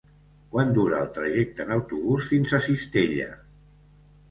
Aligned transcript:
Quant 0.53 0.71
dura 0.77 1.01
el 1.07 1.11
trajecte 1.17 1.67
en 1.67 1.75
autobús 1.77 2.31
fins 2.33 2.57
a 2.57 2.63
Cistella? 2.71 3.31